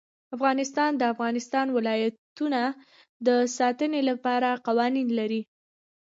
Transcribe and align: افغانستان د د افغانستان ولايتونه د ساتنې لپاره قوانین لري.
افغانستان 0.35 0.91
د 0.95 0.99
د 1.01 1.03
افغانستان 1.13 1.67
ولايتونه 1.77 2.61
د 3.27 3.29
ساتنې 3.57 4.01
لپاره 4.09 4.49
قوانین 4.67 5.07
لري. 5.19 5.41